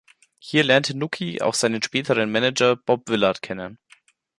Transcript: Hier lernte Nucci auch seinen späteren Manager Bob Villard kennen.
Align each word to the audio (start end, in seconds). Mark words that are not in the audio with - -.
Hier 0.39 0.63
lernte 0.63 0.97
Nucci 0.97 1.43
auch 1.43 1.53
seinen 1.53 1.83
späteren 1.83 2.31
Manager 2.31 2.75
Bob 2.75 3.07
Villard 3.07 3.43
kennen. 3.43 3.77